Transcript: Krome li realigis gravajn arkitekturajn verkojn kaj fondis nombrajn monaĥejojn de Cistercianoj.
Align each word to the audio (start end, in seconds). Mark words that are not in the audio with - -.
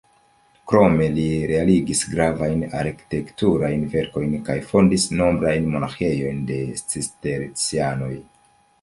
Krome 0.69 1.09
li 1.17 1.25
realigis 1.51 2.01
gravajn 2.13 2.65
arkitekturajn 2.81 3.85
verkojn 3.93 4.35
kaj 4.51 4.59
fondis 4.73 5.09
nombrajn 5.23 5.71
monaĥejojn 5.77 6.45
de 6.53 6.63
Cistercianoj. 6.85 8.15